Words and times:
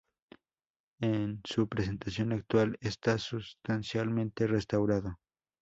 En 1.01 1.41
su 1.45 1.67
presentación 1.67 2.33
actual 2.33 2.75
está 2.81 3.19
sustancialmente 3.19 4.47
restaurado. 4.47 5.19